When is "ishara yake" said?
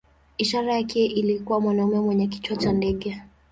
0.37-1.05